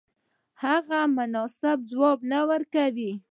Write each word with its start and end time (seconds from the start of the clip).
هغوی 0.63 1.03
مناسب 1.17 1.77
ځواب 1.91 2.19
نه 2.31 2.39
ورکاوه. 2.49 3.11